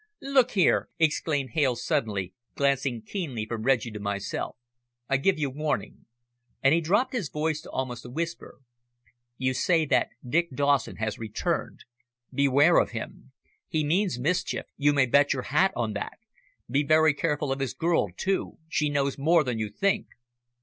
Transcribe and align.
"Look 0.19 0.53
here," 0.53 0.89
exclaimed 0.97 1.51
Hales, 1.51 1.85
suddenly, 1.85 2.33
glancing 2.55 3.03
keenly 3.03 3.45
from 3.45 3.61
Reggie 3.61 3.91
to 3.91 3.99
myself, 3.99 4.57
"I 5.07 5.17
give 5.17 5.37
you 5.37 5.51
warning," 5.51 6.07
and 6.63 6.73
he 6.73 6.81
dropped 6.81 7.13
his 7.13 7.29
voice 7.29 7.61
to 7.61 7.69
almost 7.69 8.03
a 8.05 8.09
whisper. 8.09 8.61
"You 9.37 9.53
say 9.53 9.85
that 9.85 10.07
Dick 10.27 10.55
Dawson 10.55 10.95
has 10.95 11.19
returned 11.19 11.85
beware 12.33 12.77
of 12.79 12.89
him. 12.89 13.31
He 13.67 13.83
means 13.83 14.17
mischief, 14.17 14.65
you 14.75 14.91
may 14.91 15.05
bet 15.05 15.33
your 15.33 15.43
hat 15.43 15.71
on 15.75 15.93
that! 15.93 16.17
Be 16.67 16.81
very 16.81 17.13
careful 17.13 17.51
of 17.51 17.59
his 17.59 17.75
girl, 17.75 18.07
too, 18.09 18.57
she 18.67 18.89
knows 18.89 19.19
more 19.19 19.43
than 19.43 19.59
you 19.59 19.69
think." 19.69 20.07